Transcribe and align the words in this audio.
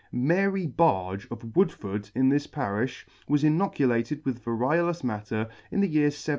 MARY 0.11 0.65
BARGE, 0.65 1.27
of 1.29 1.55
Woodford, 1.55 2.09
in 2.15 2.29
this 2.29 2.47
parifh, 2.47 3.05
was 3.27 3.43
ino 3.45 3.67
culated 3.69 4.25
with 4.25 4.43
variolous 4.43 5.03
matter 5.03 5.47
in 5.69 5.81
the 5.81 5.87
year 5.87 6.05
1791. 6.07 6.11